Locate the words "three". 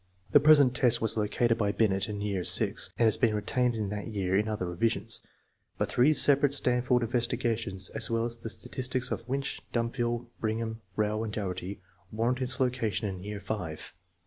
5.89-6.11